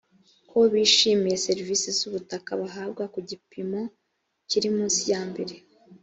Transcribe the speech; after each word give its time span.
ko 0.49 0.57
bishimiye 0.73 1.35
serivisi 1.47 1.87
z 1.97 1.99
ubutaka 2.09 2.49
bahabwa 2.61 3.03
ku 3.13 3.19
gipimo 3.29 3.81
kiri 4.49 4.67
munsi 4.75 5.01
ya 5.11 5.21
mbere 5.29 5.53